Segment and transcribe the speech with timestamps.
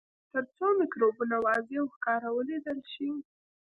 [0.31, 3.09] تر څو مکروبونه واضح او ښکاره ولیدل شي.